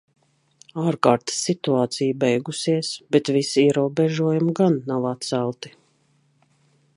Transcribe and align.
Ārkārtas 0.91 1.35
situācija 1.49 2.15
beigusies, 2.23 2.89
bet 3.17 3.31
visi 3.37 3.67
ierobežojumi 3.67 4.57
gan 4.61 4.81
nav 4.93 5.07
atcelti. 5.11 5.75